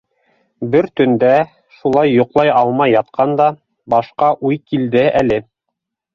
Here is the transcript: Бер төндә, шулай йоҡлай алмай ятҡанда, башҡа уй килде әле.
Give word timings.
Бер 0.75 0.85
төндә, 0.99 1.33
шулай 1.81 2.13
йоҡлай 2.13 2.51
алмай 2.63 2.93
ятҡанда, 2.95 3.47
башҡа 3.97 4.33
уй 4.51 4.61
килде 4.73 5.07
әле. 5.23 5.41